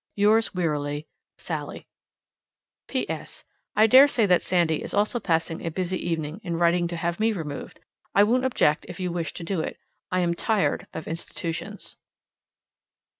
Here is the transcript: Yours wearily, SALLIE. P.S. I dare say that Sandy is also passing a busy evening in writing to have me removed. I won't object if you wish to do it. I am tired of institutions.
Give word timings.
Yours 0.15 0.51
wearily, 0.55 1.05
SALLIE. 1.37 1.85
P.S. 2.87 3.45
I 3.75 3.85
dare 3.85 4.07
say 4.07 4.25
that 4.25 4.41
Sandy 4.41 4.81
is 4.81 4.95
also 4.95 5.19
passing 5.19 5.63
a 5.63 5.69
busy 5.69 5.99
evening 6.09 6.41
in 6.43 6.57
writing 6.57 6.87
to 6.87 6.95
have 6.95 7.19
me 7.19 7.31
removed. 7.31 7.79
I 8.15 8.23
won't 8.23 8.43
object 8.43 8.87
if 8.89 8.99
you 8.99 9.11
wish 9.11 9.31
to 9.33 9.43
do 9.43 9.61
it. 9.61 9.77
I 10.11 10.21
am 10.21 10.33
tired 10.33 10.87
of 10.91 11.07
institutions. 11.07 11.97